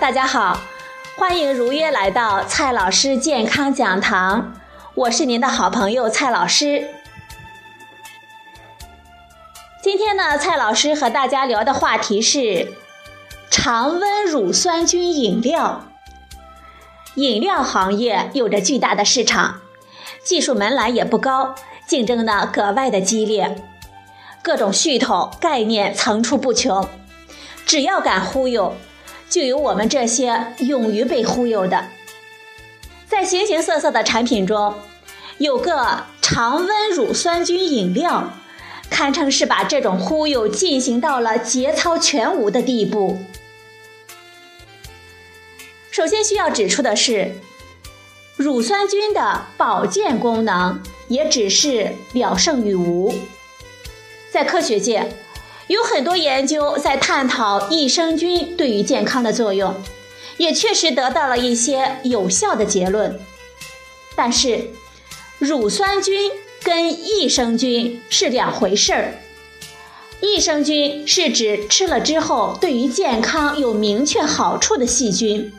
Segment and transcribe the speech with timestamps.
[0.00, 0.58] 大家好，
[1.16, 4.52] 欢迎如约来到蔡老师健康讲堂，
[4.94, 6.88] 我是您的好朋友蔡老师。
[9.82, 12.72] 今天呢，蔡老师和大家聊的话题是
[13.50, 15.84] 常温乳酸菌饮料。
[17.14, 19.60] 饮料行业有着巨大的市场，
[20.24, 21.54] 技术门槛也不高，
[21.86, 23.62] 竞争呢格外的激烈，
[24.42, 26.88] 各种噱头概念层出不穷，
[27.64, 28.74] 只要敢忽悠。
[29.34, 31.88] 就有我们这些勇于被忽悠的，
[33.08, 34.76] 在形形色色的产品中，
[35.38, 38.32] 有个常温乳酸菌饮料，
[38.88, 43.24] 堪称是把这种忽悠进行到了节操全无的地步。
[45.90, 47.32] 首先需要指出的是，
[48.36, 53.12] 乳酸菌的保健功能也只是了胜于无，
[54.30, 55.12] 在科学界。
[55.66, 59.74] 有很多研究在探讨益生菌对于健康的作用，
[60.36, 63.18] 也确实得到了一些有效的结论。
[64.14, 64.68] 但是，
[65.38, 66.30] 乳酸菌
[66.62, 69.14] 跟益生菌是两回事儿。
[70.20, 75.50] 益生菌是指吃了之后对于健康有明确好处的细菌，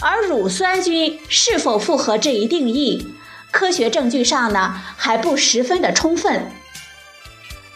[0.00, 3.14] 而乳酸菌是否符合这一定义，
[3.50, 6.52] 科学证据上呢还不十分的充分。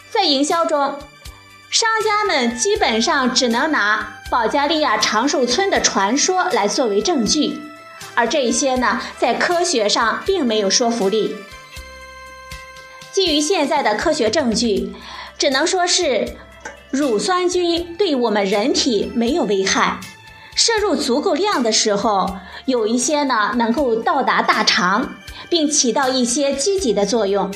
[0.09, 0.97] 在营销中。
[1.71, 7.61] 商家们基本上只能拿保加利亚长寿村的传说来作为证据，
[8.13, 11.33] 而这一些呢，在科学上并没有说服力。
[13.13, 14.93] 基于现在的科学证据，
[15.37, 16.35] 只能说是
[16.89, 20.01] 乳酸菌对我们人体没有危害，
[20.53, 25.15] 摄入足够量的时候，有一些呢能够到达大肠，
[25.49, 27.49] 并起到一些积极的作用，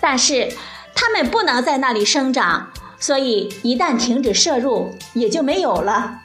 [0.00, 0.52] 但是
[0.94, 2.70] 它们不能在那里生长。
[3.00, 6.20] 所以，一旦停止摄入，也就没有了。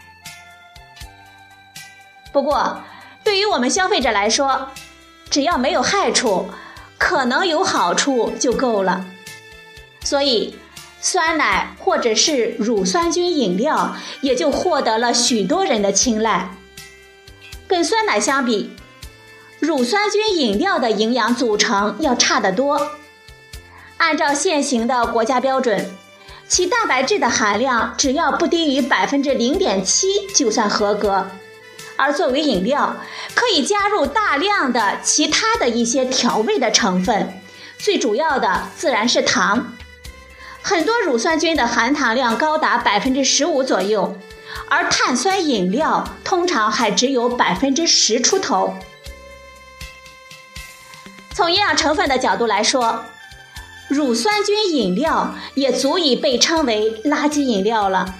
[2.31, 2.81] 不过，
[3.23, 4.69] 对于我们消费者来说，
[5.29, 6.49] 只要没有害处，
[6.97, 9.05] 可能有好处就够了。
[10.03, 10.57] 所以，
[10.99, 16.49] 酸奶或者是乳酸菌饮料也就获得了许多人的青睐。
[17.67, 18.75] 跟酸奶相比，
[19.59, 22.93] 乳酸菌饮料的营养组成要差得多。
[23.97, 25.91] 按照现行的国家标准。
[26.53, 31.31] 其蛋白质的含量只要不低于百分之零点七就算合格，
[31.95, 32.95] 而作为饮料，
[33.33, 37.41] 可以加入大量的其他的一些调味的成分，
[37.79, 39.73] 最主要的自然是糖。
[40.61, 44.15] 很多乳酸菌的含糖量高达百分之十五左右，
[44.69, 48.77] 而碳酸饮料通常还只有百分之十出头。
[51.33, 53.05] 从营养成分的角度来说。
[53.87, 58.15] 乳酸菌饮料也足以被称为垃圾饮料了。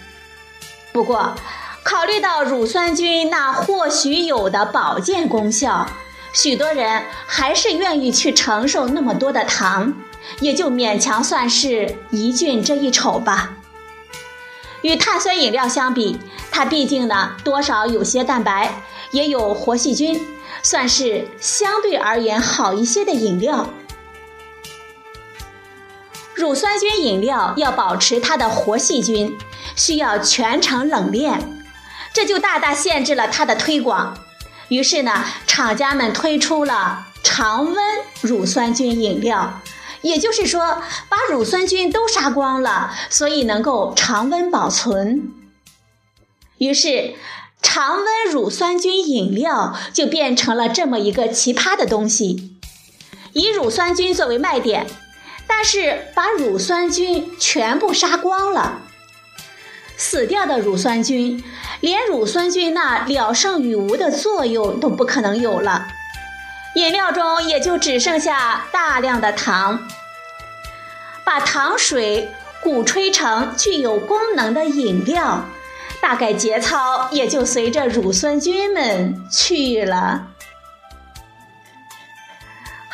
[0.92, 1.36] 不过，
[1.84, 5.88] 考虑到乳酸菌那或许有的保健功效，
[6.32, 9.94] 许多人还是愿意去承受那么多的糖，
[10.40, 13.58] 也就勉强算是一菌遮一丑吧。
[14.82, 16.20] 与碳酸饮料相比，
[16.52, 20.22] 它毕竟呢多少有些蛋白，也有活细菌，
[20.62, 23.70] 算是相对而言好一些的饮料。
[26.44, 29.38] 乳酸菌饮料要保持它的活细菌，
[29.78, 31.64] 需要全程冷链，
[32.14, 34.18] 这就大大限制了它的推广。
[34.68, 37.78] 于是呢，厂家们推出了常温
[38.20, 39.62] 乳酸菌饮料，
[40.02, 45.32] 也就是说，把乳酸菌都杀光了，所以能够常温保存。
[46.58, 47.14] 于是，
[47.62, 52.58] 常温乳酸菌饮料就变成了这么一个奇葩的东西，
[53.32, 54.86] 以乳酸菌作为卖点。
[55.56, 58.82] 但是把乳酸菌全部杀光了，
[59.96, 61.42] 死掉的乳酸菌
[61.80, 65.88] 连乳酸菌那了胜于无的作用都不可能有了，
[66.76, 69.88] 饮料中也就只剩下大量的糖。
[71.24, 75.46] 把糖水鼓吹成具有功能的饮料，
[76.02, 80.33] 大概节操也就随着乳酸菌们去了。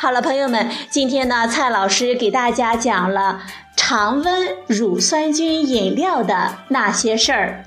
[0.02, 3.42] 好了，朋友们，今天呢，蔡老师给大家讲了
[3.76, 7.66] 常温乳酸菌饮料的那些事儿。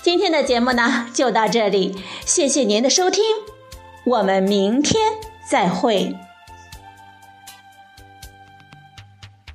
[0.00, 3.22] 今天的节目呢，就到这里，谢谢您的收听，
[4.06, 5.02] 我们明天
[5.46, 6.16] 再会。